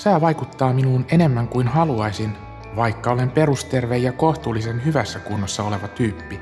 [0.00, 2.36] Sää vaikuttaa minuun enemmän kuin haluaisin,
[2.76, 6.40] vaikka olen perusterve ja kohtuullisen hyvässä kunnossa oleva tyyppi.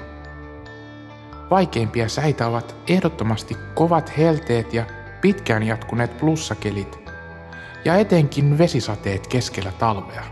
[1.50, 4.84] Vaikeimpia säitä ovat ehdottomasti kovat helteet ja
[5.20, 6.98] pitkään jatkuneet plussakelit
[7.84, 10.24] ja etenkin vesisateet keskellä talvea.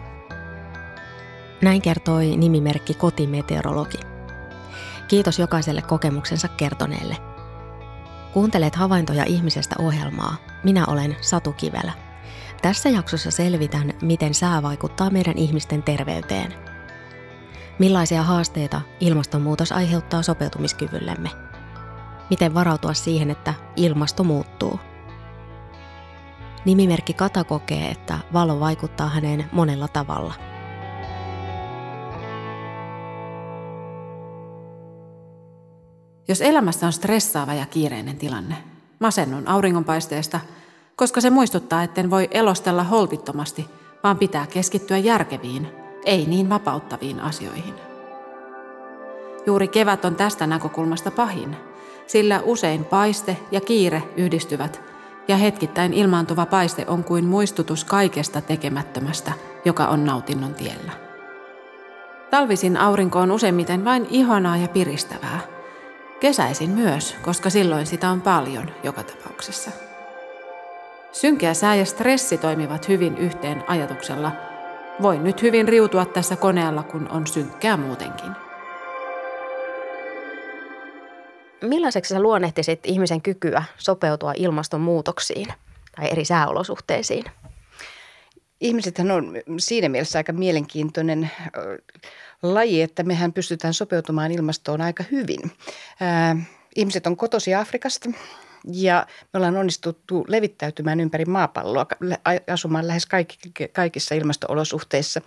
[1.62, 3.98] Näin kertoi nimimerkki kotimeteorologi.
[5.08, 7.16] Kiitos jokaiselle kokemuksensa kertoneelle.
[8.32, 10.36] Kuuntelet havaintoja ihmisestä ohjelmaa.
[10.64, 12.05] Minä olen Satu Kivelä.
[12.66, 16.54] Tässä jaksossa selvitän, miten sää vaikuttaa meidän ihmisten terveyteen.
[17.78, 21.30] Millaisia haasteita ilmastonmuutos aiheuttaa sopeutumiskyvyllemme?
[22.30, 24.80] Miten varautua siihen, että ilmasto muuttuu?
[26.64, 30.34] Nimimerkki Kata kokee, että valo vaikuttaa häneen monella tavalla–
[36.28, 38.56] Jos elämässä on stressaava ja kiireinen tilanne,
[38.98, 40.40] masennun auringonpaisteesta,
[40.96, 43.68] koska se muistuttaa, etten voi elostella holtittomasti,
[44.02, 45.68] vaan pitää keskittyä järkeviin,
[46.04, 47.74] ei niin vapauttaviin asioihin.
[49.46, 51.56] Juuri kevät on tästä näkökulmasta pahin,
[52.06, 54.80] sillä usein paiste ja kiire yhdistyvät,
[55.28, 59.32] ja hetkittäin ilmaantuva paiste on kuin muistutus kaikesta tekemättömästä,
[59.64, 60.92] joka on nautinnon tiellä.
[62.30, 65.40] Talvisin aurinko on useimmiten vain ihanaa ja piristävää–
[66.20, 69.70] Kesäisin myös, koska silloin sitä on paljon joka tapauksessa.
[71.20, 74.32] Synkeä sää ja stressi toimivat hyvin yhteen ajatuksella.
[75.02, 78.30] Voin nyt hyvin riutua tässä koneella, kun on synkkää muutenkin.
[81.62, 85.46] Millaiseksi sä luonnehtisit ihmisen kykyä sopeutua ilmastonmuutoksiin
[85.96, 87.24] tai eri sääolosuhteisiin?
[88.60, 91.30] Ihmisethän on siinä mielessä aika mielenkiintoinen
[92.42, 95.52] laji, että mehän pystytään sopeutumaan ilmastoon aika hyvin.
[96.76, 98.10] ihmiset on kotosi Afrikasta
[98.72, 101.86] ja me ollaan onnistuttu levittäytymään ympäri maapalloa,
[102.52, 103.06] asumaan lähes
[103.72, 105.20] kaikissa ilmastoolosuhteissa.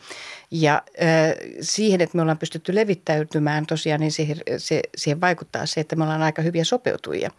[0.52, 0.82] Ja
[1.62, 6.04] siihen, että me ollaan pystytty levittäytymään tosiaan, niin siihen, se, siihen vaikuttaa se, että me
[6.04, 7.32] ollaan aika hyviä sopeutujia.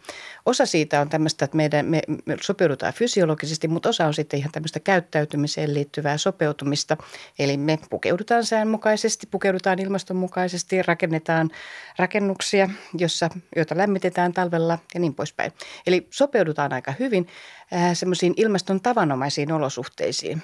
[0.45, 4.51] Osa siitä on tämmöistä, että meidän, me, me sopeudutaan fysiologisesti, mutta osa on sitten ihan
[4.51, 6.97] tämmöistä käyttäytymiseen liittyvää sopeutumista.
[7.39, 11.49] Eli me pukeudutaan säänmukaisesti, pukeudutaan ilmastonmukaisesti, rakennetaan
[11.97, 15.51] rakennuksia, jossa, joita lämmitetään talvella ja niin poispäin.
[15.91, 17.27] Eli sopeudutaan aika hyvin
[17.73, 20.41] äh, semmoisiin ilmaston tavanomaisiin olosuhteisiin.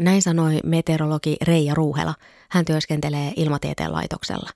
[0.00, 2.14] Näin sanoi meteorologi Reija Ruuhela.
[2.50, 4.50] Hän työskentelee Ilmatieteen laitoksella.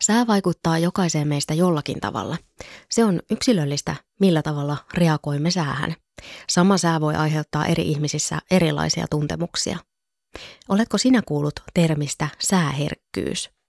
[0.00, 2.36] Sää vaikuttaa jokaiseen meistä jollakin tavalla.
[2.90, 5.94] Se on yksilöllistä, millä tavalla reagoimme säähän.
[6.48, 9.78] Sama sää voi aiheuttaa eri ihmisissä erilaisia tuntemuksia.
[10.68, 13.59] Oletko sinä kuullut termistä sääherkkyys?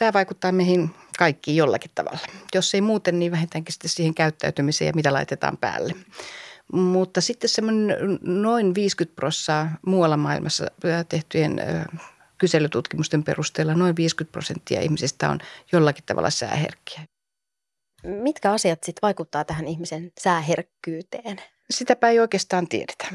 [0.00, 2.18] Sää vaikuttaa meihin kaikkiin jollakin tavalla.
[2.54, 5.94] Jos ei muuten, niin vähintäänkin sitten siihen käyttäytymiseen ja mitä laitetaan päälle.
[6.72, 10.66] Mutta sitten semmoinen noin 50 prosenttia muualla maailmassa
[11.08, 11.60] tehtyjen
[12.38, 15.38] kyselytutkimusten perusteella noin 50 prosenttia ihmisistä on
[15.72, 17.00] jollakin tavalla sääherkkiä.
[18.04, 21.42] Mitkä asiat sitten vaikuttaa tähän ihmisen sääherkkyyteen?
[21.70, 23.08] Sitäpä ei oikeastaan tiedetä.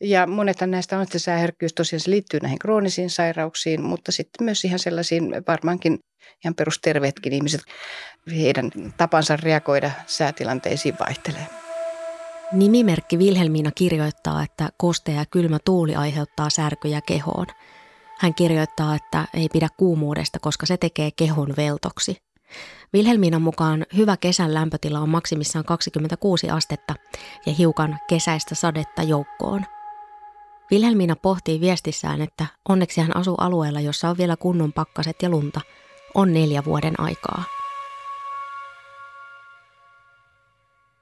[0.00, 4.64] Ja monethan näistä on, että sääherkkyys tosiaan se liittyy näihin kroonisiin sairauksiin, mutta sitten myös
[4.64, 5.98] ihan sellaisiin varmaankin
[6.44, 7.60] ihan perusterveetkin ihmiset,
[8.36, 11.46] heidän tapansa reagoida säätilanteisiin vaihtelee.
[12.52, 17.46] Nimimerkki Vilhelmiina kirjoittaa, että kostea ja kylmä tuuli aiheuttaa särkyjä kehoon.
[18.18, 22.16] Hän kirjoittaa, että ei pidä kuumuudesta, koska se tekee kehon veltoksi.
[22.92, 26.94] Vilhelmiinan mukaan hyvä kesän lämpötila on maksimissaan 26 astetta
[27.46, 29.64] ja hiukan kesäistä sadetta joukkoon.
[30.70, 35.60] Vilhelmiina pohtii viestissään, että onneksi hän asuu alueella, jossa on vielä kunnon pakkaset ja lunta.
[36.14, 37.44] On neljä vuoden aikaa.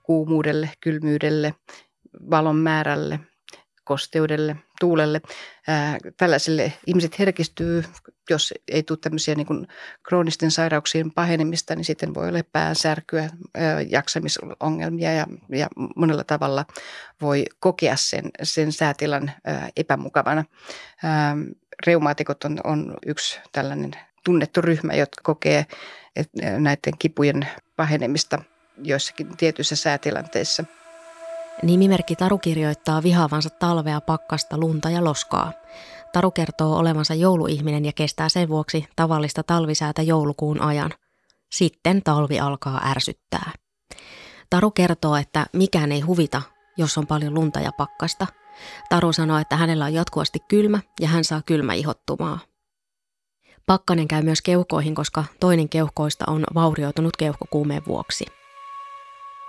[0.03, 1.55] Kuumuudelle, kylmyydelle,
[2.31, 3.21] valon määrälle,
[3.84, 5.20] kosteudelle, tuulelle.
[5.69, 7.84] Ää, tällaiselle ihmiset herkistyy,
[8.31, 9.69] jos ei tule tämmöisiä niin
[10.03, 16.64] kroonisten sairauksien pahenemista, niin sitten voi olla päänsärkyä, ää, jaksamisongelmia ja, ja monella tavalla
[17.20, 20.44] voi kokea sen, sen säätilan ää, epämukavana.
[21.02, 21.37] Ää,
[21.87, 23.90] reumaatikot on, on yksi tällainen
[24.25, 25.67] tunnettu ryhmä, jotka kokee
[26.17, 28.43] että näiden kipujen pahenemista
[28.82, 30.64] joissakin tietyissä säätilanteissa–
[31.62, 35.52] Nimimerkki Taru kirjoittaa vihaavansa talvea, pakkasta, lunta ja loskaa.
[36.12, 40.90] Taru kertoo olevansa jouluihminen ja kestää sen vuoksi tavallista talvisäätä joulukuun ajan.
[41.52, 43.52] Sitten talvi alkaa ärsyttää.
[44.50, 46.43] Taru kertoo, että mikään ei huvita,
[46.76, 48.26] jos on paljon lunta ja pakkasta.
[48.88, 52.38] Taru sanoo, että hänellä on jatkuvasti kylmä ja hän saa kylmä ihottumaa.
[53.66, 58.25] Pakkanen käy myös keuhkoihin, koska toinen keuhkoista on vaurioitunut keuhkokuumeen vuoksi.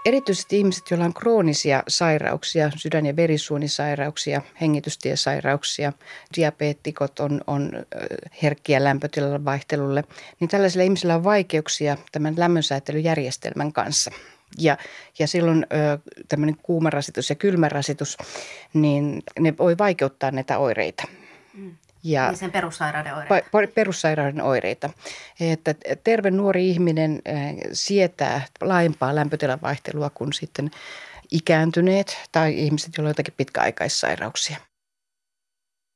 [0.05, 5.93] Erityisesti ihmiset, joilla on kroonisia sairauksia, sydän- ja verisuonisairauksia, hengitystiesairauksia,
[6.37, 7.71] diabeettikot on, on
[8.43, 10.03] herkkiä lämpötilan vaihtelulle,
[10.39, 14.11] niin tällaisilla ihmisillä on vaikeuksia tämän lämmönsäätelyjärjestelmän kanssa.
[14.57, 14.77] Ja,
[15.19, 15.67] ja silloin
[16.29, 18.17] tämmöinen kuumarasitus ja kylmärasitus,
[18.73, 21.03] niin ne voi vaikeuttaa näitä oireita.
[21.53, 21.75] Mm.
[22.03, 23.49] Ja niin sen perussairauden oireita.
[23.75, 24.89] Perussairauden oireita.
[25.39, 27.21] Että terve nuori ihminen
[27.73, 30.71] sietää laajempaa lämpötilan vaihtelua kuin sitten
[31.31, 34.57] ikääntyneet tai ihmiset, joilla on jotakin pitkäaikaissairauksia.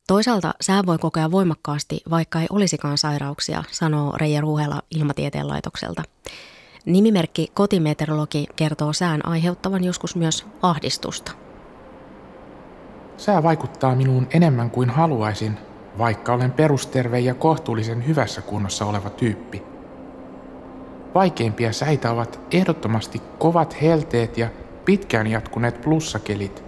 [0.07, 6.03] Toisaalta sää voi kokea voimakkaasti, vaikka ei olisikaan sairauksia, sanoo Reija Ruhela Ilmatieteen laitokselta.
[6.85, 11.31] Nimimerkki kotimeteorologi kertoo sään aiheuttavan joskus myös ahdistusta.
[13.17, 15.57] Sää vaikuttaa minuun enemmän kuin haluaisin,
[15.97, 19.63] vaikka olen perusterve ja kohtuullisen hyvässä kunnossa oleva tyyppi.
[21.15, 24.47] Vaikeimpia säitä ovat ehdottomasti kovat helteet ja
[24.85, 26.63] pitkään jatkuneet plussakelit,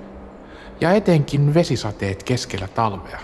[0.81, 3.20] ja etenkin vesisateet keskellä talvea.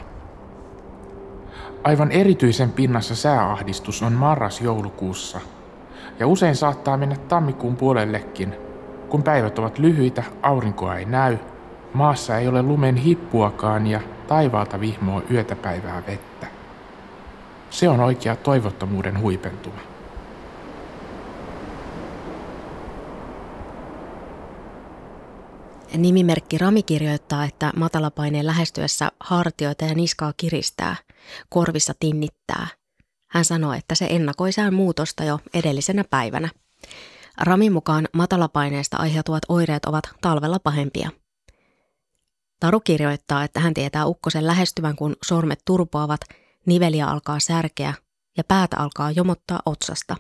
[1.84, 5.40] Aivan erityisen pinnassa sääahdistus on marras-joulukuussa,
[6.19, 8.56] ja usein saattaa mennä tammikuun puolellekin,
[9.10, 11.38] kun päivät ovat lyhyitä, aurinkoa ei näy,
[11.94, 16.48] maassa ei ole lumen hippuakaan ja taivaalta vihmoo yötä päivää vettä.
[17.69, 19.80] Se on oikea toivottomuuden huipentuma.
[25.98, 30.95] Nimimerkki Rami kirjoittaa, että matalapaineen lähestyessä hartioita ja niskaa kiristää,
[31.50, 32.68] korvissa tinnittää.
[33.30, 36.50] Hän sanoo, että se ennakoi sään muutosta jo edellisenä päivänä.
[37.42, 41.10] Ramin mukaan matalapaineesta aiheutuvat oireet ovat talvella pahempia–
[42.65, 46.21] Taru kirjoittaa, että hän tietää ukkosen lähestyvän, kun sormet turpoavat,
[46.65, 47.94] niveliä alkaa särkeä
[48.38, 50.15] ja päätä alkaa jomottaa otsasta.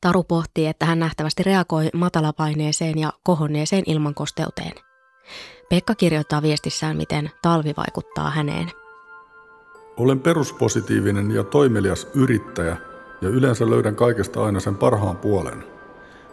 [0.00, 4.72] Taru pohtii, että hän nähtävästi reagoi matalapaineeseen ja kohonneeseen ilmankosteuteen.
[5.68, 8.70] Pekka kirjoittaa viestissään, miten talvi vaikuttaa häneen.
[9.96, 12.76] Olen peruspositiivinen ja toimelias yrittäjä
[13.20, 15.64] ja yleensä löydän kaikesta aina sen parhaan puolen.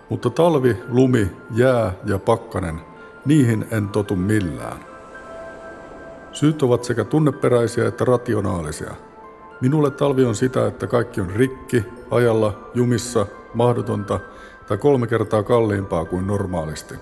[0.09, 2.81] Mutta talvi, lumi, jää ja pakkanen,
[3.25, 4.90] niihin en totu millään.
[6.31, 8.91] Syyt ovat sekä tunneperäisiä että rationaalisia.
[9.61, 14.19] Minulle talvi on sitä, että kaikki on rikki, ajalla, jumissa, mahdotonta
[14.67, 16.95] tai kolme kertaa kalliimpaa kuin normaalisti.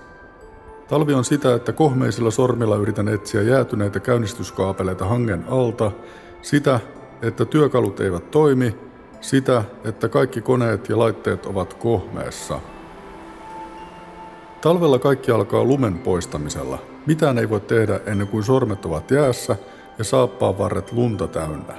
[0.88, 5.90] Talvi on sitä, että kohmeisilla sormilla yritän etsiä jäätyneitä käynnistyskaapeleita hangen alta,
[6.42, 6.80] sitä,
[7.22, 8.76] että työkalut eivät toimi,
[9.20, 12.60] sitä, että kaikki koneet ja laitteet ovat kohmeessa.
[14.60, 19.56] Talvella kaikki alkaa lumen poistamisella– mitään ei voi tehdä ennen kuin sormet ovat jäässä
[19.98, 21.74] ja saappaan varret lunta täynnä.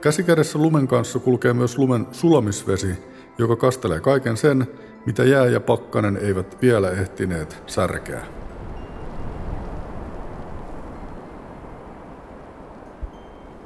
[0.00, 2.94] Käsikädessä lumen kanssa kulkee myös lumen sulamisvesi,
[3.38, 4.66] joka kastelee kaiken sen,
[5.06, 8.26] mitä jää ja pakkanen eivät vielä ehtineet särkeä.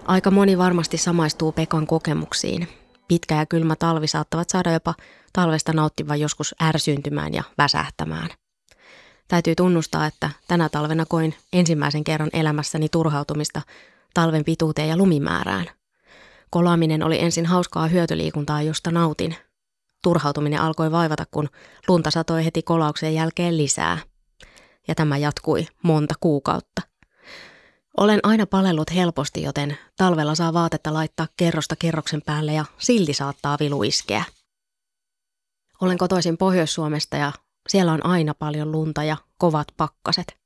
[0.05, 2.69] Aika moni varmasti samaistuu Pekan kokemuksiin.
[3.09, 4.95] Pitkä ja kylmä talvi saattavat saada jopa
[5.33, 8.31] talvesta nauttivan joskus ärsyyntymään ja väsähtämään–
[9.29, 13.63] Täytyy tunnustaa, että tänä talvena koin ensimmäisen kerran elämässäni turhautumista
[14.15, 15.67] talven pituuteen ja lumimäärään.
[16.51, 19.37] Kolaaminen oli ensin hauskaa hyötyliikuntaa, josta nautin.
[20.03, 21.49] Turhautuminen alkoi vaivata, kun
[21.89, 23.99] lunta satoi heti kolauksen jälkeen lisää.
[24.89, 26.83] Ja tämä jatkui monta kuukautta.
[27.97, 33.57] Olen aina palellut helposti, joten talvella saa vaatetta laittaa kerrosta kerroksen päälle ja silti saattaa
[33.61, 34.25] vilu iskeä.
[35.83, 37.33] Olen kotoisin Pohjois-Suomesta ja
[37.69, 40.37] siellä on aina paljon lunta ja kovat pakkaset.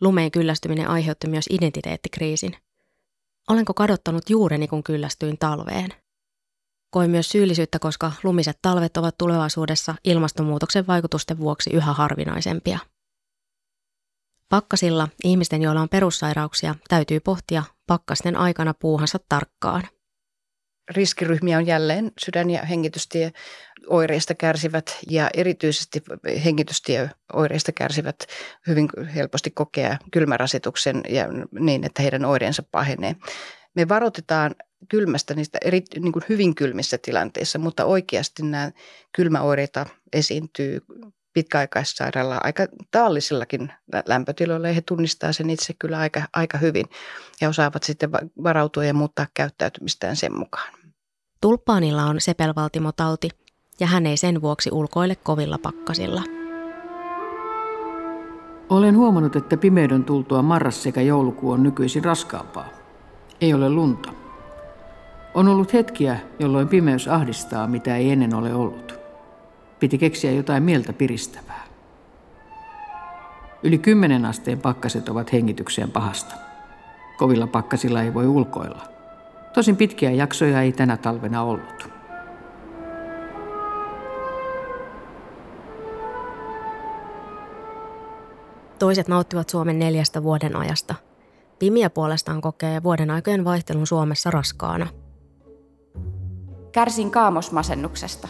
[0.00, 2.56] Lumeen kyllästyminen aiheutti myös identiteettikriisin.
[3.48, 5.90] Olenko kadottanut juureni, kun kyllästyin talveen?
[6.90, 12.78] Koin myös syyllisyyttä, koska lumiset talvet ovat tulevaisuudessa ilmastonmuutoksen vaikutusten vuoksi yhä harvinaisempia.
[14.48, 19.82] Pakkasilla ihmisten, joilla on perussairauksia, täytyy pohtia pakkasten aikana puuhansa tarkkaan–
[20.90, 26.02] riskiryhmiä on jälleen sydän- ja hengitystieoireista kärsivät ja erityisesti
[26.44, 28.16] hengitystieoireista kärsivät
[28.66, 31.24] hyvin helposti kokea kylmärasituksen ja
[31.60, 33.16] niin, että heidän oireensa pahenee.
[33.74, 34.54] Me varoitetaan
[34.88, 38.70] kylmästä niistä eri, niin kuin hyvin kylmissä tilanteissa, mutta oikeasti nämä
[39.16, 40.80] kylmäoireita esiintyy
[41.32, 43.72] pitkäaikaissairaalla aika taallisillakin
[44.06, 46.86] lämpötiloilla ja he tunnistaa sen itse kyllä aika, aika hyvin
[47.40, 50.79] ja osaavat sitten varautua ja muuttaa käyttäytymistään sen mukaan.
[51.40, 53.28] Tulppaanilla on sepelvaltimotauti
[53.80, 56.22] ja hän ei sen vuoksi ulkoile kovilla pakkasilla.
[58.68, 62.68] Olen huomannut, että pimeyden tultua marras sekä joulukuu on nykyisin raskaampaa.
[63.40, 64.12] Ei ole lunta.
[65.34, 68.94] On ollut hetkiä, jolloin pimeys ahdistaa, mitä ei ennen ole ollut.
[69.78, 71.66] Piti keksiä jotain mieltä piristävää.
[73.62, 76.34] Yli 10 asteen pakkaset ovat hengitykseen pahasta.
[77.18, 78.99] Kovilla pakkasilla ei voi ulkoilla.
[79.52, 81.90] Tosin pitkiä jaksoja ei tänä talvena ollut.
[88.78, 90.94] Toiset nauttivat Suomen neljästä vuoden ajasta.
[91.58, 94.86] Pimiä puolestaan kokee vuoden aikojen vaihtelun Suomessa raskaana.
[96.72, 98.28] Kärsin kaamosmasennuksesta.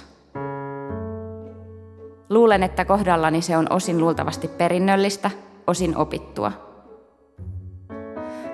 [2.31, 5.31] Luulen, että kohdallani se on osin luultavasti perinnöllistä,
[5.67, 6.70] osin opittua.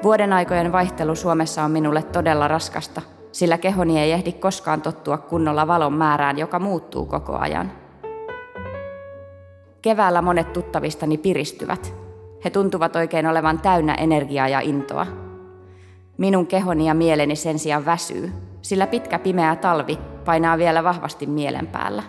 [0.03, 5.67] Vuoden aikojen vaihtelu Suomessa on minulle todella raskasta, sillä kehoni ei ehdi koskaan tottua kunnolla
[5.67, 7.73] valon määrään, joka muuttuu koko ajan–
[9.87, 11.95] Keväällä monet tuttavistani piristyvät.
[12.45, 15.07] He tuntuvat oikein olevan täynnä energiaa ja intoa.
[16.19, 21.67] Minun kehoni ja mieleni sen sijaan väsyy, sillä pitkä pimeä talvi painaa vielä vahvasti mielen
[21.67, 22.03] päällä.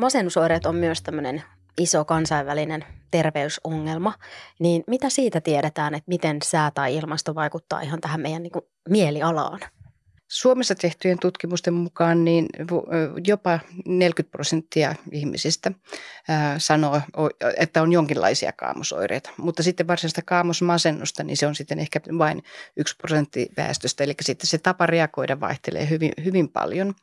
[0.00, 1.42] Masennusoireet on myös tämmöinen
[1.78, 4.14] iso kansainvälinen terveysongelma,
[4.58, 8.64] niin mitä siitä tiedetään, että miten sää tai ilmasto vaikuttaa ihan tähän meidän niin kuin
[8.88, 9.60] mielialaan?
[10.34, 12.46] Suomessa tehtyjen tutkimusten mukaan niin
[13.26, 15.72] jopa 40 prosenttia ihmisistä
[16.58, 17.00] sanoo,
[17.56, 19.30] että on jonkinlaisia kaamosoireita.
[19.36, 22.42] Mutta sitten varsinaista kaamosmasennusta, niin se on sitten ehkä vain
[22.76, 24.04] yksi prosentti väestöstä.
[24.04, 26.94] Eli sitten se tapa reagoida vaihtelee hyvin, hyvin paljon.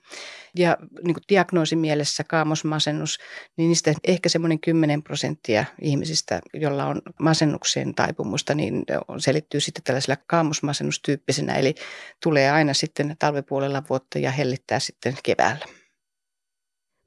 [0.56, 3.20] Ja niin kuin diagnoosin mielessä kaamosmasennus,
[3.58, 8.84] niin niistä ehkä semmoinen 10 prosenttia ihmisistä, jolla on masennukseen taipumusta, niin
[9.18, 11.54] selittyy sitten tällaisella kaamosmasennustyyppisenä.
[11.56, 11.76] Eli
[12.24, 15.66] tulee aina sitten talvipuolella vuotta ja hellittää sitten keväällä.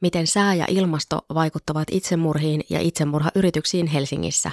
[0.00, 4.50] Miten sää ja ilmasto vaikuttavat itsemurhiin ja itsemurhayrityksiin Helsingissä?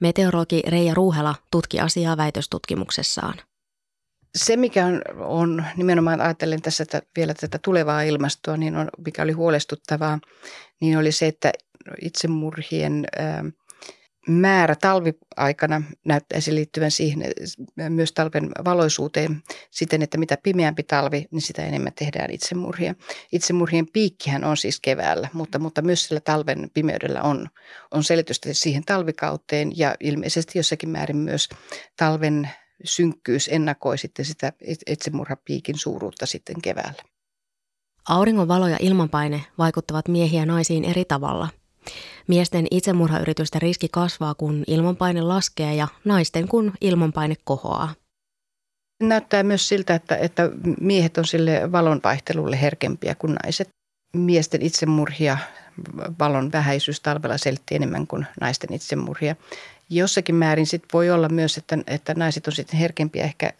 [0.00, 3.34] Meteorologi Reija Ruuhela tutki asiaa väitöstutkimuksessaan
[4.34, 9.22] se, mikä on, on nimenomaan ajatellen tässä että vielä tätä tulevaa ilmastoa, niin on, mikä
[9.22, 10.18] oli huolestuttavaa,
[10.80, 11.52] niin oli se, että
[12.02, 13.44] itsemurhien ää,
[14.28, 17.24] määrä talviaikana näyttäisi liittyvän siihen
[17.88, 22.94] myös talven valoisuuteen siten, että mitä pimeämpi talvi, niin sitä enemmän tehdään itsemurhia.
[23.32, 27.48] Itsemurhien piikkihän on siis keväällä, mutta, mutta myös sillä talven pimeydellä on,
[27.90, 31.48] on selitystä siihen talvikauteen ja ilmeisesti jossakin määrin myös
[31.96, 32.50] talven
[32.84, 34.52] synkkyys ennakoi sitten sitä
[34.86, 37.02] itsemurhapiikin suuruutta sitten keväällä.
[38.08, 41.48] Auringon valo ja ilmanpaine vaikuttavat miehiä ja naisiin eri tavalla.
[42.26, 47.94] Miesten itsemurhayritysten riski kasvaa, kun ilmanpaine laskee ja naisten, kun ilmanpaine kohoaa.
[49.02, 50.50] Näyttää myös siltä, että, että
[50.80, 53.68] miehet on sille valonvaihtelulle herkempiä kuin naiset.
[54.16, 55.38] Miesten itsemurhia
[56.18, 59.36] valon vähäisyys talvella selitti enemmän kuin naisten itsemurhia.
[59.90, 63.52] Jossakin määrin sit voi olla myös, että, että naiset on sitten herkempiä, ehkä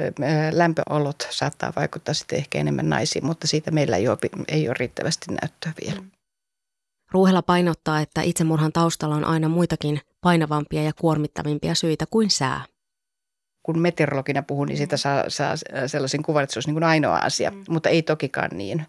[0.53, 5.27] lämpöolot saattaa vaikuttaa sitten ehkä enemmän naisiin, mutta siitä meillä ei ole, ei ole riittävästi
[5.31, 6.03] näyttöä vielä.
[7.15, 12.65] Ruuhela painottaa, että itsemurhan taustalla on aina muitakin painavampia ja kuormittavimpia syitä kuin sää
[13.63, 15.55] kun meteorologina puhun, niin sitä saa, saa
[15.87, 17.65] sellaisen kuvan, että se olisi niin kuin ainoa asia, mm.
[17.69, 18.87] mutta ei tokikaan niin.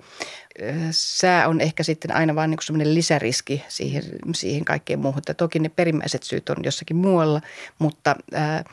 [0.92, 4.04] Sää on ehkä sitten aina vain niin sellainen lisäriski siihen,
[4.36, 5.18] siihen kaikkeen muuhun.
[5.18, 7.42] Että toki ne perimmäiset syyt on jossakin muualla,
[7.80, 8.64] mutta ää,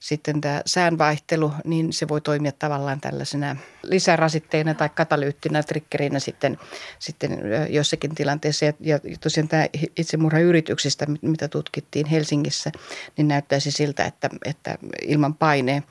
[0.00, 6.58] sitten tämä säänvaihtelu, niin se voi toimia tavallaan tällaisena lisärasitteena tai katalyyttinä, triggerinä sitten,
[6.98, 7.40] sitten
[7.70, 8.64] jossakin tilanteessa.
[8.64, 9.66] Ja, ja tosiaan tämä
[9.96, 12.72] itsemurhayrityksistä, mitä tutkittiin Helsingissä,
[13.16, 15.82] niin näyttäisi siltä, että, että ilman paine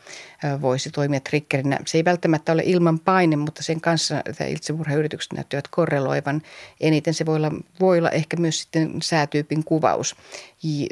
[0.62, 1.80] voisi toimia triggerinä.
[1.86, 6.42] Se ei välttämättä ole ilman paine, mutta sen kanssa itsemurhayritykset näyttävät korreloivan.
[6.82, 10.16] Eniten se voi olla, voi olla ehkä myös sitten säätyypin kuvaus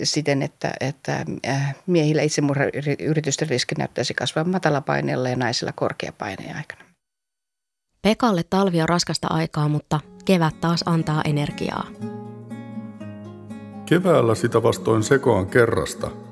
[0.03, 1.25] siten, että, että
[1.87, 6.81] miehillä itsemurhayritysten riski näyttäisi kasvaa matalapaineella ja naisilla korkeapaineen aikana.
[8.01, 11.87] Pekalle talvi on raskasta aikaa, mutta kevät taas antaa energiaa.
[13.85, 16.11] Keväällä sitä vastoin sekoan kerrasta–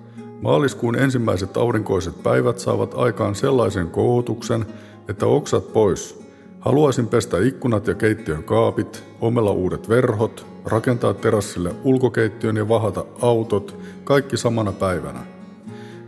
[0.44, 4.66] Maaliskuun ensimmäiset aurinkoiset päivät saavat aikaan sellaisen kohotuksen,
[5.08, 6.23] että oksat pois.
[6.66, 13.78] Haluaisin pestä ikkunat ja keittiön kaapit, omella uudet verhot, rakentaa terassille ulkokeittiön ja vahata autot,
[14.04, 15.20] kaikki samana päivänä.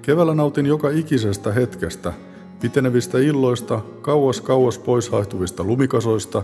[0.02, 2.14] Keväällä nautin joka ikisestä hetkestä,
[2.62, 6.44] pitenevistä illoista, kauas kauas pois haihtuvista lumikasoista,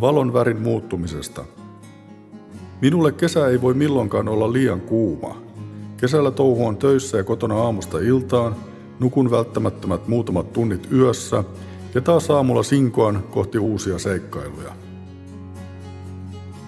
[0.00, 1.44] valon värin muuttumisesta.
[2.80, 5.36] Minulle kesä ei voi milloinkaan olla liian kuuma–
[6.02, 8.56] Kesällä touhuan töissä ja kotona aamusta iltaan,
[9.00, 11.44] nukun välttämättömät muutamat tunnit yössä
[11.94, 14.72] ja taas aamulla sinkoan kohti uusia seikkailuja.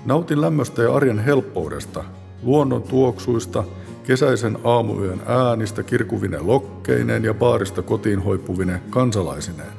[0.04, 2.04] Nautin lämmöstä ja arjen helppoudesta,
[2.42, 3.64] luonnon tuoksuista,
[4.06, 9.72] kesäisen aamuyön äänistä kirkuvine lokkeineen ja baarista kotiin hoipuvine kansalaisineen.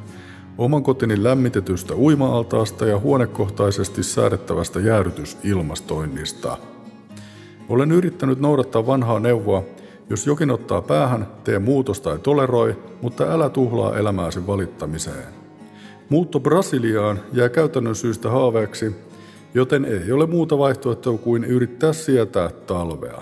[0.58, 6.58] oman kotini lämmitetystä uima-altaasta ja huonekohtaisesti säädettävästä jäädytysilmastoinnista.
[7.70, 9.64] Olen yrittänyt noudattaa vanhaa neuvoa,
[10.10, 15.34] jos jokin ottaa päähän, tee muutos tai toleroi, mutta älä tuhlaa elämääsi valittamiseen.
[16.10, 18.96] Muutto Brasiliaan jää käytännön syystä haaveeksi,
[19.54, 23.22] joten ei ole muuta vaihtoehtoa kuin yrittää sietää talvea.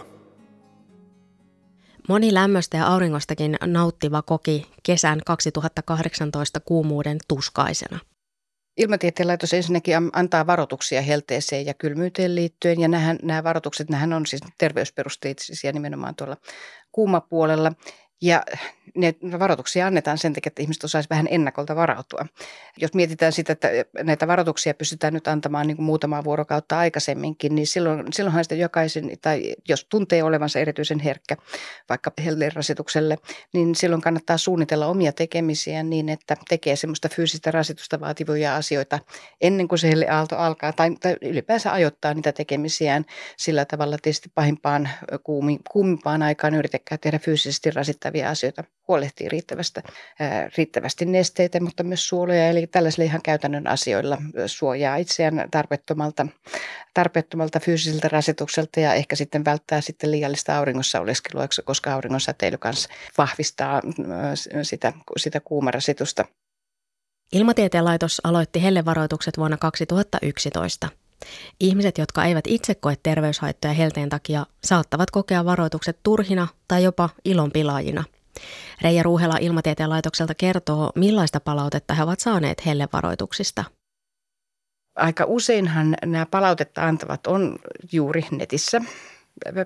[2.09, 7.99] Moni lämmöstä ja auringostakin nauttiva koki kesän 2018 kuumuuden tuskaisena.
[8.77, 14.25] Ilmatieteen laitos ensinnäkin antaa varoituksia helteeseen ja kylmyyteen liittyen, ja nämä, nämä varoitukset nämä on
[14.25, 16.37] siis terveysperusteisia nimenomaan tuolla
[16.91, 17.71] kuumapuolella.
[18.21, 18.43] Ja
[18.95, 22.25] ne varoituksia annetaan sen takia, että ihmiset osaisivat vähän ennakolta varautua.
[22.77, 23.69] Jos mietitään sitä, että
[24.03, 29.11] näitä varoituksia pystytään nyt antamaan niin kuin muutamaa vuorokautta aikaisemminkin, niin silloin, silloinhan sitä jokaisen,
[29.21, 31.37] tai jos tuntee olevansa erityisen herkkä
[31.89, 32.11] vaikka
[32.53, 33.17] rasitukselle,
[33.53, 38.99] niin silloin kannattaa suunnitella omia tekemisiä niin, että tekee semmoista fyysistä rasitusta vaativia asioita
[39.41, 43.05] ennen kuin se aalto alkaa, tai, tai ylipäänsä ajoittaa niitä tekemisiään
[43.37, 44.89] sillä tavalla tietysti pahimpaan
[45.23, 49.83] kuumi, kuumimpaan aikaan yritäkää tehdä fyysisesti rasittavia asioita huolehtii riittävästä,
[50.57, 52.49] riittävästi nesteitä, mutta myös suoloja.
[52.49, 56.27] Eli tällaisilla ihan käytännön asioilla suojaa itseään tarpeettomalta,
[56.93, 62.89] tarpeettomalta fyysiseltä rasitukselta ja ehkä sitten välttää sitten liiallista auringossa oleskelua, koska auringon säteily kanssa
[63.17, 63.81] vahvistaa
[64.63, 66.25] sitä, sitä kuumarasitusta.
[67.33, 70.89] Ilmatieteen laitos aloitti hellevaroitukset vuonna 2011.
[71.59, 78.03] Ihmiset, jotka eivät itse koe terveyshaittoja helteen takia, saattavat kokea varoitukset turhina tai jopa ilonpilaajina–
[78.81, 83.63] Reija Ruuhela Ilmatieteen laitokselta kertoo, millaista palautetta he ovat saaneet hellevaroituksista.
[84.95, 87.55] Aika useinhan nämä palautetta antavat on
[87.91, 88.81] juuri netissä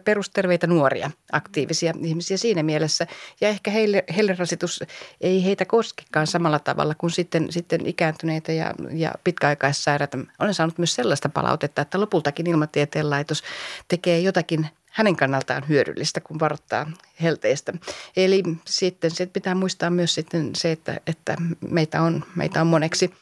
[0.04, 3.08] perusterveitä nuoria, aktiivisia ihmisiä siinä mielessä.
[3.42, 4.84] Ja ehkä heille, heille rasitus
[5.22, 10.18] ei heitä koskekaan samalla tavalla kuin sitten, sitten ikääntyneitä ja, ja pitkäaikaissairaita.
[10.40, 13.44] Olen saanut myös sellaista palautetta, että lopultakin ilmatieteen laitos
[13.88, 17.74] tekee jotakin hänen kannaltaan hyödyllistä, kun varoittaa helteistä.
[18.16, 21.36] Eli sitten sit pitää muistaa myös sitten se, että, että
[21.70, 23.14] meitä, on, meitä on moneksi.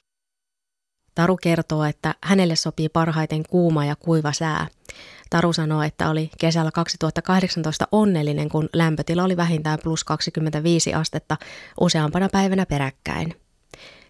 [1.16, 4.68] Taru kertoo, että hänelle sopii parhaiten kuuma ja kuiva sää.
[5.30, 11.38] Taru sanoo, että oli kesällä 2018 onnellinen, kun lämpötila oli vähintään plus 25 astetta
[11.82, 13.34] useampana päivänä peräkkäin.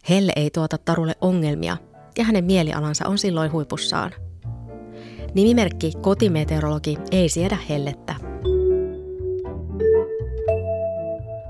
[0.10, 1.78] Helle ei tuota Tarulle ongelmia
[2.18, 4.12] ja hänen mielialansa on silloin huipussaan–
[5.36, 8.16] Nimimerkki kotimeteorologi ei siedä hellettä.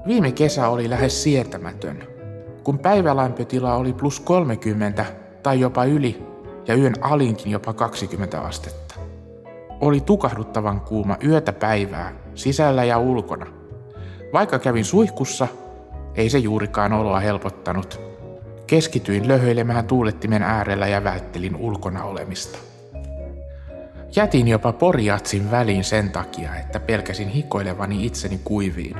[0.07, 2.03] Viime kesä oli lähes sietämätön,
[2.63, 5.05] kun päivälämpötila oli plus 30
[5.43, 6.23] tai jopa yli
[6.67, 8.95] ja yön alinkin jopa 20 astetta.
[9.81, 13.47] Oli tukahduttavan kuuma yötä päivää, sisällä ja ulkona.
[14.33, 15.47] Vaikka kävin suihkussa,
[16.15, 17.99] ei se juurikaan oloa helpottanut.
[18.67, 22.74] Keskityin löhöilemään tuulettimen äärellä ja välttelin ulkona olemista.
[24.15, 28.95] Jätin jopa porjatsin väliin sen takia, että pelkäsin hikoilevani itseni kuiviin.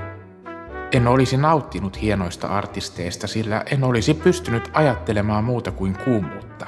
[0.91, 6.67] En olisi nauttinut hienoista artisteista, sillä en olisi pystynyt ajattelemaan muuta kuin kuumuutta.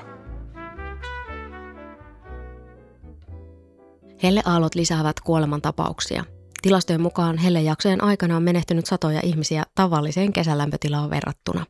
[4.24, 6.24] Helleaallot lisäävät kuolemantapauksia.
[6.62, 11.66] Tilastojen mukaan hellejaksojen aikana on menehtynyt satoja ihmisiä tavalliseen kesälämpötilaan verrattuna.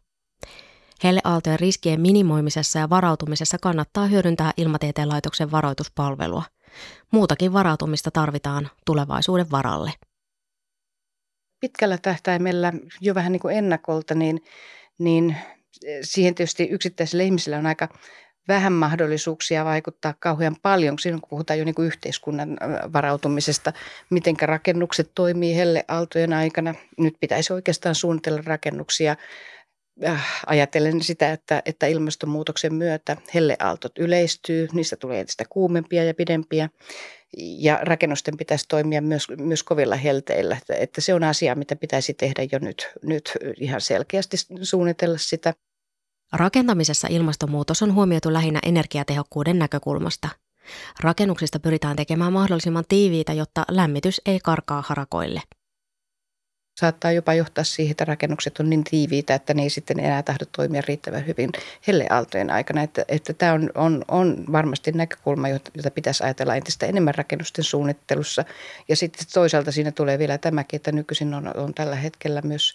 [1.03, 6.43] Helleaaltojen riskien minimoimisessa ja varautumisessa kannattaa hyödyntää Ilmatieteen laitoksen varoituspalvelua–
[7.11, 9.91] Muutakin varautumista tarvitaan tulevaisuuden varalle.
[11.59, 14.43] Pitkällä tähtäimellä jo vähän niin kuin ennakolta, niin,
[14.99, 15.35] niin
[16.01, 17.87] siihen tietysti yksittäisillä ihmisillä on aika
[18.47, 22.57] vähän mahdollisuuksia vaikuttaa kauhean paljon, silloin kun puhutaan jo niin kuin yhteiskunnan
[22.93, 23.73] varautumisesta,
[24.09, 26.75] miten rakennukset toimii helleaaltojen aikana.
[26.97, 29.15] Nyt pitäisi oikeastaan suunnitella rakennuksia
[30.05, 36.69] Äh, ajatellen sitä, että, että ilmastonmuutoksen myötä helleaaltot yleistyy, niistä tulee entistä kuumempia ja pidempiä
[37.37, 40.57] ja rakennusten pitäisi toimia myös, myös kovilla helteillä.
[40.57, 45.53] Että, että se on asia, mitä pitäisi tehdä jo nyt, nyt ihan selkeästi suunnitella sitä.
[46.33, 50.29] Rakentamisessa ilmastonmuutos on huomioitu lähinnä energiatehokkuuden näkökulmasta.
[50.99, 55.41] Rakennuksista pyritään tekemään mahdollisimman tiiviitä, jotta lämmitys ei karkaa harakoille–
[56.79, 60.45] saattaa jopa johtaa siihen, että rakennukset on niin tiiviitä, että ne ei sitten enää tahdo
[60.51, 61.49] toimia riittävän hyvin
[61.87, 62.83] helleaaltojen aikana.
[62.83, 68.45] Että, että tämä on, on, on varmasti näkökulma, jota pitäisi ajatella entistä enemmän rakennusten suunnittelussa.
[68.89, 72.73] Ja sitten toisaalta siinä tulee vielä tämäkin, että nykyisin on, on tällä hetkellä myös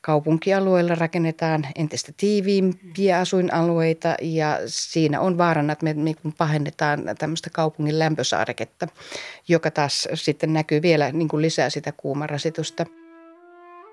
[0.00, 8.88] kaupunkialueilla rakennetaan entistä tiiviimpiä asuinalueita ja siinä on vaarana, että me, pahennetaan tämmöistä kaupungin lämpösaareketta,
[9.48, 12.86] joka taas sitten näkyy vielä niin kuin lisää sitä kuumarasitusta.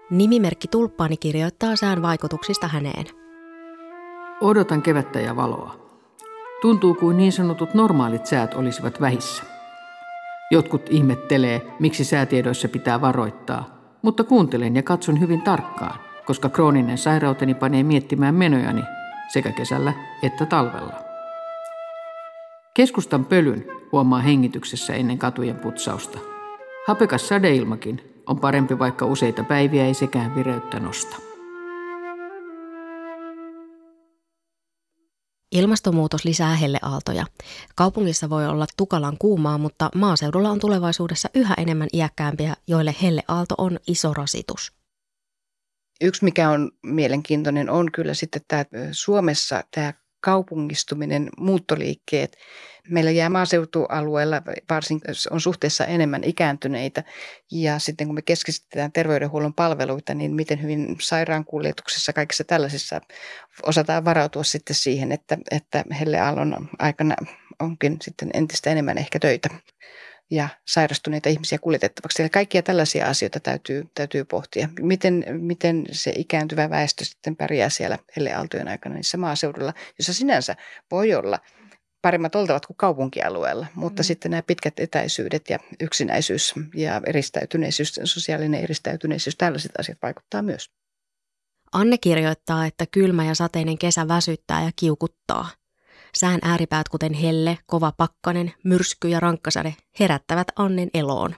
[0.09, 3.05] Nimimerkki Tulppaani kirjoittaa sään vaikutuksista häneen.
[4.41, 5.75] Odotan kevättä ja valoa.
[6.61, 9.43] Tuntuu kuin niin sanotut normaalit säät olisivat vähissä.
[10.51, 17.53] Jotkut ihmettelee, miksi säätiedoissa pitää varoittaa, mutta kuuntelen ja katson hyvin tarkkaan, koska krooninen sairauteni
[17.53, 18.83] panee miettimään menojani
[19.27, 20.95] sekä kesällä että talvella.
[22.73, 26.19] Keskustan pölyn huomaa hengityksessä ennen katujen putsausta.
[26.87, 31.17] Hapekas sadeilmakin on parempi, vaikka useita päiviä ei sekään vireyttä nosta.
[35.51, 37.25] Ilmastonmuutos lisää helleaaltoja.
[37.75, 43.79] Kaupungissa voi olla tukalan kuumaa, mutta maaseudulla on tulevaisuudessa yhä enemmän iäkkäämpiä, joille helleaalto on
[43.87, 44.71] iso rasitus.
[46.01, 52.37] Yksi, mikä on mielenkiintoinen, on kyllä sitten tämä Suomessa tämä kaupungistuminen, muuttoliikkeet.
[52.89, 57.03] Meillä jää maaseutualueella varsin on suhteessa enemmän ikääntyneitä
[57.51, 63.01] ja sitten kun me keskitytään terveydenhuollon palveluita, niin miten hyvin sairaankuljetuksessa, kaikissa tällaisissa
[63.63, 67.15] osataan varautua sitten siihen, että, että helleaallon aikana
[67.59, 69.49] onkin sitten entistä enemmän ehkä töitä
[70.31, 72.21] ja sairastuneita ihmisiä kuljetettavaksi.
[72.21, 74.69] Eli kaikkia tällaisia asioita täytyy, täytyy pohtia.
[74.79, 80.55] Miten, miten se ikääntyvä väestö sitten pärjää siellä helleaaltojen aikana niissä maaseudulla, jossa sinänsä
[80.91, 81.39] voi olla
[82.01, 84.05] paremmat oltavat kuin kaupunkialueella, mutta mm.
[84.05, 90.69] sitten nämä pitkät etäisyydet ja yksinäisyys ja eristäytyneisyys, sosiaalinen eristäytyneisyys, tällaiset asiat vaikuttaa myös.
[91.73, 95.49] Anne kirjoittaa, että kylmä ja sateinen kesä väsyttää ja kiukuttaa–
[96.15, 101.35] Sään ääripäät kuten helle, kova pakkanen, myrsky ja rankkasade herättävät Annen eloon.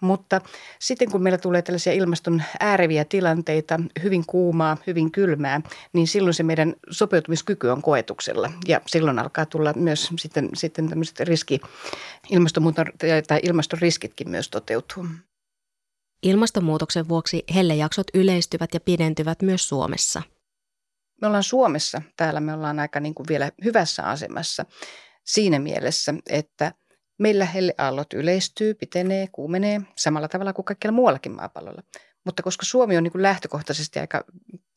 [0.00, 0.40] Mutta
[0.80, 5.60] sitten kun meillä tulee tällaisia ilmaston ääreviä tilanteita, hyvin kuumaa, hyvin kylmää,
[5.92, 8.50] niin silloin se meidän sopeutumiskyky on koetuksella.
[8.68, 11.60] Ja silloin alkaa tulla myös sitten, sitten tämmöiset riski,
[13.26, 15.06] tai ilmaston riskitkin myös toteutuu.
[16.22, 20.22] Ilmastonmuutoksen vuoksi hellejaksot yleistyvät ja pidentyvät myös Suomessa
[21.22, 24.64] me ollaan Suomessa, täällä me ollaan aika niin kuin vielä hyvässä asemassa
[25.24, 26.72] siinä mielessä, että
[27.18, 31.82] meillä helleaallot yleistyy, pitenee, kuumenee samalla tavalla kuin kaikkialla muuallakin maapallolla.
[32.24, 34.24] Mutta koska Suomi on niin kuin lähtökohtaisesti aika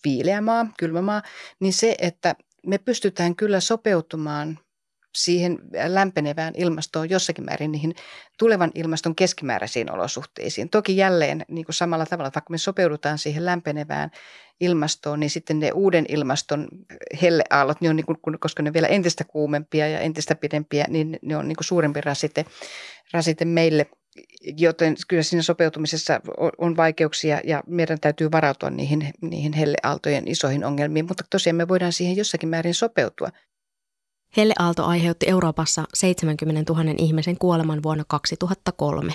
[0.06, 1.22] viileä maa, kylmä maa,
[1.60, 4.60] niin se, että me pystytään kyllä sopeutumaan
[5.16, 7.96] siihen lämpenevään ilmastoon jossakin määrin niihin
[8.40, 10.70] tulevan ilmaston keskimääräisiin olosuhteisiin.
[10.70, 14.12] Toki jälleen niin kuin samalla tavalla, vaikka me sopeudutaan siihen lämpenevään
[14.60, 16.68] ilmastoon, niin sitten ne uuden ilmaston
[17.22, 21.20] helleaallot, ne on niin kuin, koska ne on vielä entistä kuumempia ja entistä pidempiä, niin
[21.22, 22.46] ne on niin kuin suurempi rasite,
[23.14, 23.86] rasite meille
[24.58, 26.22] joten kyllä siinä sopeutumisessa
[26.58, 31.94] on vaikeuksia ja meidän täytyy varautua niihin, niihin helleaaltojen isoihin ongelmiin, mutta tosiaan me voidaan
[31.94, 33.30] siihen jossakin määrin sopeutua.
[34.38, 39.14] Helleaalto aiheutti Euroopassa 70 000 ihmisen kuoleman vuonna 2003.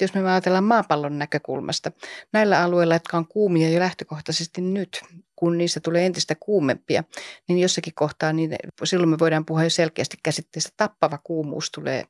[0.00, 1.92] Jos me ajatellaan maapallon näkökulmasta,
[2.32, 5.02] näillä alueilla, jotka on kuumia jo lähtökohtaisesti nyt,
[5.42, 7.04] kun niistä tulee entistä kuumempia,
[7.48, 12.04] niin jossakin kohtaa niin silloin me voidaan puhua jo selkeästi käsitteestä tappava kuumuus tulee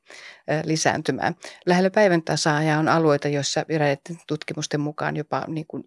[0.63, 1.35] lisääntymään.
[1.65, 5.83] Lähellä päivän tasaa on alueita, joissa eräiden tutkimusten mukaan jopa niin kuin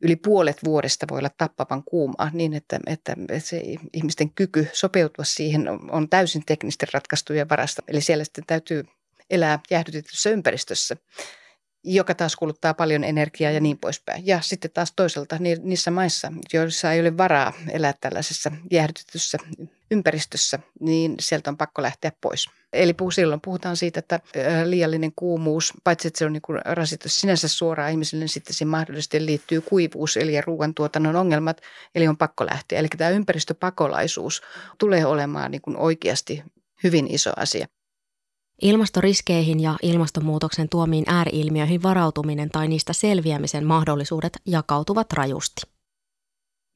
[0.00, 5.68] yli puolet vuodesta voi olla tappavan kuumaa niin, että, että se ihmisten kyky sopeutua siihen
[5.90, 7.82] on täysin teknisten ratkaisujen varasta.
[7.88, 8.84] Eli siellä sitten täytyy
[9.30, 10.96] elää jäähdytetyssä ympäristössä
[11.86, 14.26] joka taas kuluttaa paljon energiaa ja niin poispäin.
[14.26, 19.38] Ja sitten taas toisaalta niissä maissa, joissa ei ole varaa elää tällaisessa jäähdytetyssä
[19.90, 22.46] ympäristössä, niin sieltä on pakko lähteä pois.
[22.72, 24.20] Eli silloin puhutaan siitä, että
[24.64, 29.26] liiallinen kuumuus, paitsi että se on niin rasitus sinänsä suoraan ihmisille, niin sitten se mahdollisesti
[29.26, 31.60] liittyy kuivuus, eli ruoantuotannon ongelmat,
[31.94, 32.78] eli on pakko lähteä.
[32.78, 34.42] Eli tämä ympäristöpakolaisuus
[34.78, 36.42] tulee olemaan niin kuin oikeasti
[36.84, 37.66] hyvin iso asia.
[38.62, 45.62] Ilmastoriskeihin ja ilmastonmuutoksen tuomiin ääriilmiöihin varautuminen tai niistä selviämisen mahdollisuudet jakautuvat rajusti.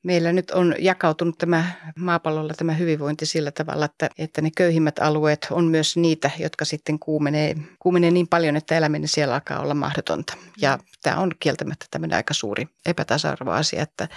[0.05, 1.65] Meillä nyt on jakautunut tämä
[1.99, 6.99] maapallolla tämä hyvinvointi sillä tavalla, että, että ne köyhimmät alueet on myös niitä, jotka sitten
[6.99, 10.37] kuumenee, kuumenee niin paljon, että eläminen siellä alkaa olla mahdotonta.
[10.61, 14.09] Ja tämä on kieltämättä tämmöinen aika suuri epätasa-arvoasia, että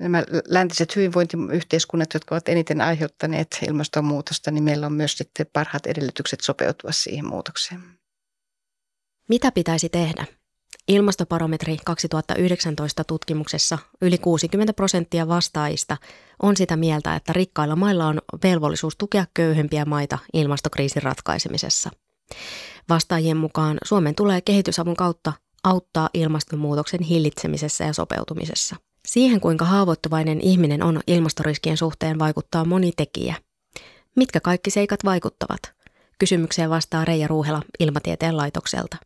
[0.00, 6.40] nämä läntiset hyvinvointiyhteiskunnat, jotka ovat eniten aiheuttaneet ilmastonmuutosta, niin meillä on myös sitten parhaat edellytykset
[6.40, 7.80] sopeutua siihen muutokseen.
[9.28, 10.24] Mitä pitäisi tehdä?
[10.88, 15.96] Ilmastoparometri 2019 tutkimuksessa yli 60 prosenttia vastaajista
[16.42, 21.90] on sitä mieltä, että rikkailla mailla on velvollisuus tukea köyhempiä maita ilmastokriisin ratkaisemisessa.
[22.88, 25.32] Vastaajien mukaan Suomen tulee kehitysavun kautta
[25.64, 33.34] auttaa ilmastonmuutoksen hillitsemisessä ja sopeutumisessa– Siihen, kuinka haavoittuvainen ihminen on ilmastoriskien suhteen, vaikuttaa moni tekijä.
[34.16, 35.60] Mitkä kaikki seikat vaikuttavat?
[36.18, 38.96] Kysymykseen vastaa Reija Ruuhela Ilmatieteen laitokselta.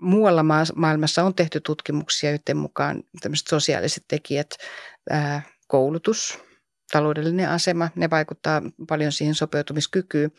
[0.00, 0.42] Muualla
[0.76, 3.02] maailmassa on tehty tutkimuksia, joiden mukaan
[3.48, 4.50] sosiaaliset tekijät,
[5.68, 6.38] koulutus,
[6.92, 10.32] taloudellinen asema, ne vaikuttaa paljon siihen sopeutumiskykyyn.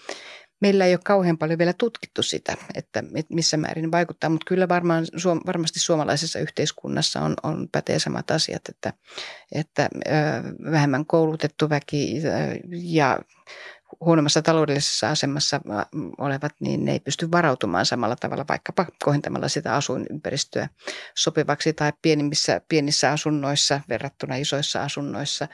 [0.63, 5.05] Meillä ei ole kauhean paljon vielä tutkittu sitä, että missä määrin vaikuttaa, mutta kyllä varmaan,
[5.45, 8.93] varmasti suomalaisessa yhteiskunnassa on, on pätee samat asiat, että,
[9.51, 9.89] että
[10.71, 12.21] vähemmän koulutettu väki
[12.71, 13.19] ja
[13.99, 15.61] huonommassa taloudellisessa asemassa
[16.17, 20.69] olevat, niin ne ei pysty varautumaan samalla tavalla vaikkapa kohentamalla sitä asuinympäristöä
[21.15, 25.47] sopivaksi tai pienimmissä, pienissä asunnoissa verrattuna isoissa asunnoissa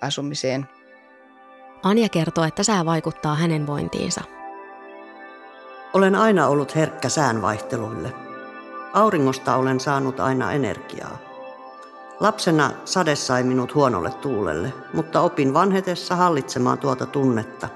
[0.00, 0.77] asumiseen.
[1.82, 4.20] Anja kertoo, että sää vaikuttaa hänen vointiinsa.
[5.92, 8.12] Olen aina ollut herkkä säänvaihteluille.
[8.92, 11.18] Auringosta olen saanut aina energiaa.
[12.20, 17.68] Lapsena sade sai minut huonolle tuulelle, mutta opin vanhetessa hallitsemaan tuota tunnetta.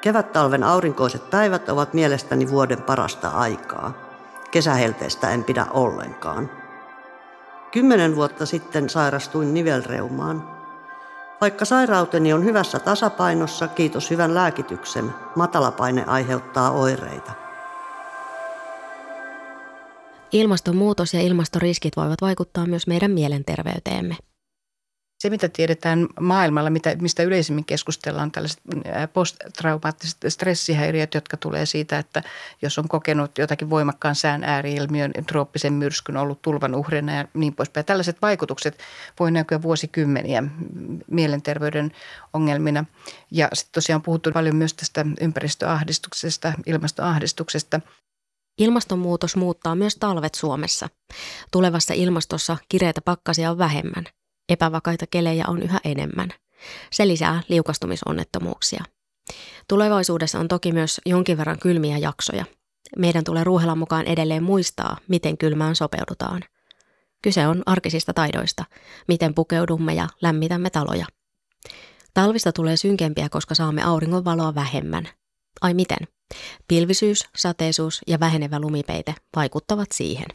[0.00, 3.92] Kevät-talven aurinkoiset päivät ovat mielestäni vuoden parasta aikaa.
[4.50, 6.50] Kesähelteestä en pidä ollenkaan.
[7.72, 10.51] Kymmenen vuotta sitten sairastuin nivelreumaan.
[11.42, 17.32] Vaikka sairauteni on hyvässä tasapainossa, kiitos hyvän lääkityksen, matalapaine aiheuttaa oireita.
[20.32, 24.16] Ilmastonmuutos ja ilmastoriskit voivat vaikuttaa myös meidän mielenterveyteemme.
[25.22, 28.60] Se, mitä tiedetään maailmalla, mitä, mistä yleisimmin keskustellaan, tällaiset
[29.12, 32.22] posttraumaattiset stressihäiriöt, jotka tulee siitä, että
[32.62, 37.86] jos on kokenut jotakin voimakkaan sään ääriilmiön, trooppisen myrskyn, ollut tulvan uhrina ja niin poispäin.
[37.86, 38.78] Tällaiset vaikutukset
[39.20, 40.42] voi näkyä vuosikymmeniä
[41.10, 41.92] mielenterveyden
[42.32, 42.84] ongelmina.
[43.30, 47.80] Ja sitten tosiaan on puhuttu paljon myös tästä ympäristöahdistuksesta, ilmastoahdistuksesta–
[48.58, 50.88] Ilmastonmuutos muuttaa myös talvet Suomessa.
[51.52, 54.04] Tulevassa ilmastossa kireitä pakkasia on vähemmän.
[54.52, 56.28] Epävakaita kelejä on yhä enemmän.
[56.90, 58.84] Se lisää liukastumisonnettomuuksia.
[59.68, 62.44] Tulevaisuudessa on toki myös jonkin verran kylmiä jaksoja.
[62.98, 66.42] Meidän tulee ruuhella mukaan edelleen muistaa, miten kylmään sopeudutaan.
[67.22, 68.64] Kyse on arkisista taidoista,
[69.08, 71.06] miten pukeudumme ja lämmitämme taloja.
[72.14, 75.08] Talvista tulee synkempiä, koska saamme auringonvaloa vähemmän.
[75.60, 76.08] Ai miten?
[76.68, 80.26] Pilvisyys, sateisuus ja vähenevä lumipeite vaikuttavat siihen.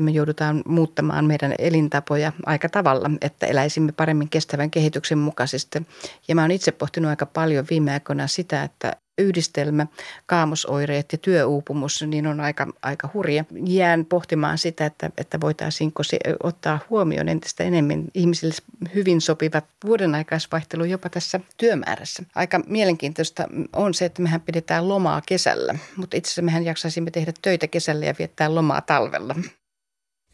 [0.00, 5.86] Me joudutaan muuttamaan meidän elintapoja aika tavalla, että eläisimme paremmin kestävän kehityksen mukaisesti.
[6.28, 9.86] Ja mä oon itse pohtinut aika paljon viime aikoina sitä, että yhdistelmä,
[10.26, 13.44] kaamosoireet ja työuupumus, niin on aika, aika hurja.
[13.66, 18.54] Jään pohtimaan sitä, että, että voitaisiinko se ottaa huomioon entistä enemmän ihmisille
[18.94, 22.22] hyvin sopivat vuoden aikaisvaihtelu jopa tässä työmäärässä.
[22.34, 27.32] Aika mielenkiintoista on se, että mehän pidetään lomaa kesällä, mutta itse asiassa mehän jaksaisimme tehdä
[27.42, 29.34] töitä kesällä ja viettää lomaa talvella.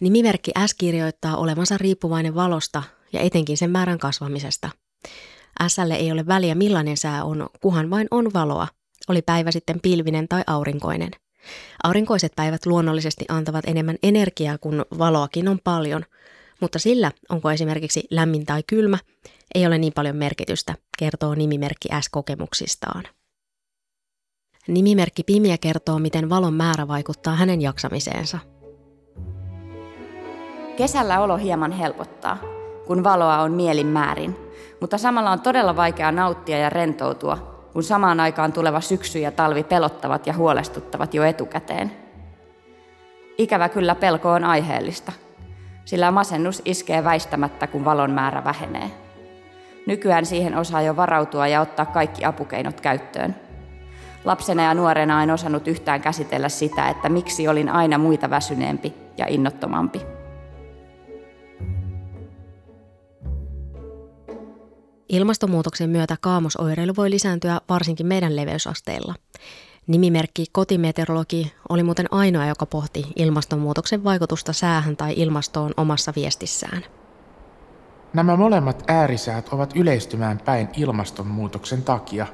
[0.00, 2.82] Nimimerkki S kirjoittaa olevansa riippuvainen valosta
[3.12, 4.70] ja etenkin sen määrän kasvamisesta.
[5.68, 8.68] Sälle ei ole väliä millainen sää on, kuhan vain on valoa,
[9.08, 11.10] oli päivä sitten pilvinen tai aurinkoinen.
[11.82, 16.04] Aurinkoiset päivät luonnollisesti antavat enemmän energiaa, kun valoakin on paljon,
[16.60, 18.98] mutta sillä, onko esimerkiksi lämmin tai kylmä,
[19.54, 23.04] ei ole niin paljon merkitystä, kertoo nimimerkki S-kokemuksistaan.
[24.68, 28.38] Nimimerkki Pimiä kertoo, miten valon määrä vaikuttaa hänen jaksamiseensa.
[30.80, 32.38] Kesällä olo hieman helpottaa,
[32.86, 34.36] kun valoa on mielin määrin–
[34.80, 37.36] mutta samalla on todella vaikea nauttia ja rentoutua,
[37.72, 41.92] kun samaan aikaan tuleva syksy ja talvi pelottavat ja huolestuttavat jo etukäteen.
[43.38, 45.12] Ikävä kyllä pelko on aiheellista,
[45.84, 48.90] sillä masennus iskee väistämättä, kun valon määrä vähenee.
[49.86, 53.36] Nykyään siihen osaa jo varautua ja ottaa kaikki apukeinot käyttöön.
[54.24, 59.26] Lapsena ja nuorena en osannut yhtään käsitellä sitä, että miksi olin aina muita väsyneempi ja
[59.28, 60.19] innottomampi.
[65.11, 69.14] Ilmastonmuutoksen myötä kaamosoireilu voi lisääntyä varsinkin meidän leveysasteilla.
[69.87, 76.85] Nimimerkki kotimeteorologi oli muuten ainoa, joka pohti ilmastonmuutoksen vaikutusta säähän tai ilmastoon omassa viestissään.
[78.14, 82.27] Nämä molemmat äärisäät ovat yleistymään päin ilmastonmuutoksen takia.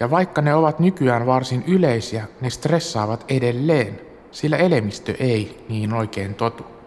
[0.00, 6.34] Ja vaikka ne ovat nykyään varsin yleisiä, ne stressaavat edelleen, sillä elimistö ei niin oikein
[6.34, 6.79] totu.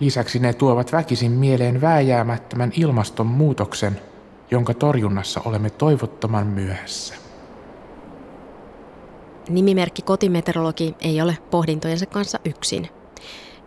[0.00, 4.00] Lisäksi ne tuovat väkisin mieleen vääjäämättömän ilmastonmuutoksen,
[4.50, 7.14] jonka torjunnassa olemme toivottoman myöhässä.
[9.48, 12.88] Nimimerkki kotimeteorologi ei ole pohdintojensa kanssa yksin.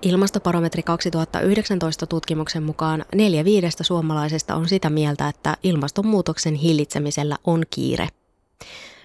[0.01, 8.07] Ilmastoparometri 2019 tutkimuksen mukaan neljä viidestä suomalaisesta on sitä mieltä, että ilmastonmuutoksen hillitsemisellä on kiire.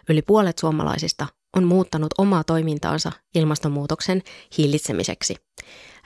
[0.09, 4.23] Yli puolet suomalaisista on muuttanut omaa toimintaansa ilmastonmuutoksen
[4.59, 5.37] hillitsemiseksi–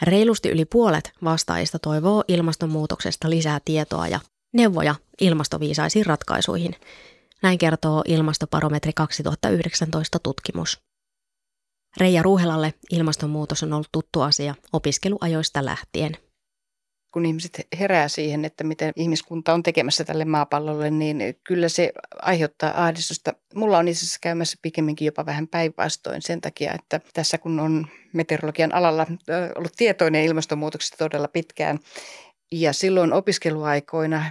[0.02, 4.20] Reilusti yli puolet vastaajista toivoo ilmastonmuutoksesta lisää tietoa ja
[4.52, 6.76] neuvoja ilmastoviisaisiin ratkaisuihin.
[7.42, 10.80] Näin kertoo Ilmastoparometri 2019 tutkimus.
[11.96, 16.16] Reija Ruuhelalle ilmastonmuutos on ollut tuttu asia opiskeluajoista lähtien.
[17.12, 22.84] Kun ihmiset herää siihen, että miten ihmiskunta on tekemässä tälle maapallolle, niin kyllä se aiheuttaa
[22.84, 23.32] ahdistusta.
[23.54, 27.86] Mulla on itse asiassa käymässä pikemminkin jopa vähän päinvastoin sen takia, että tässä kun on
[28.12, 29.06] meteorologian alalla
[29.56, 31.78] ollut tietoinen ilmastonmuutoksesta todella pitkään,
[32.52, 34.24] ja silloin opiskeluaikoina,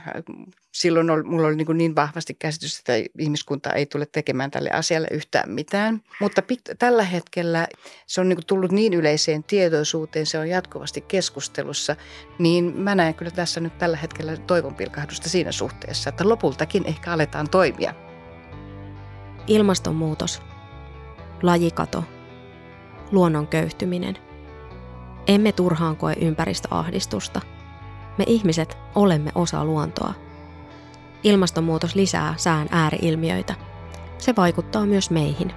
[0.71, 5.07] silloin oli, mulla oli niin, niin vahvasti käsitys, että ihmiskunta ei tule tekemään tälle asialle
[5.12, 6.01] yhtään mitään.
[6.19, 7.67] Mutta pit, tällä hetkellä
[8.07, 11.95] se on niin tullut niin yleiseen tietoisuuteen, se on jatkuvasti keskustelussa,
[12.39, 17.49] niin mä näen kyllä tässä nyt tällä hetkellä toivonpilkahdusta siinä suhteessa, että lopultakin ehkä aletaan
[17.49, 17.93] toimia.
[19.47, 20.41] Ilmastonmuutos,
[21.41, 22.03] lajikato,
[23.12, 24.17] luonnon köyhtyminen.
[25.27, 27.41] Emme turhaan koe ympäristöahdistusta–
[28.17, 30.13] me ihmiset olemme osa luontoa.
[31.24, 33.54] Ilmastonmuutos lisää sään ääriilmiöitä.
[34.17, 35.54] Se vaikuttaa myös meihin.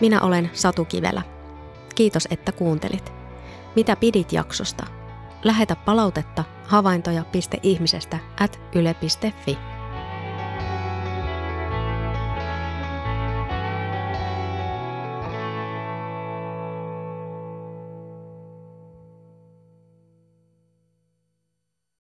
[0.00, 1.22] Minä olen Satu Kivelä.
[1.94, 3.12] Kiitos, että kuuntelit.
[3.76, 4.86] Mitä pidit jaksosta?
[5.44, 9.71] Lähetä palautetta havaintoja.ihmisestä at yle.fi.